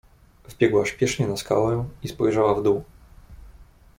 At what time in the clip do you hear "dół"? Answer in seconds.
2.63-2.83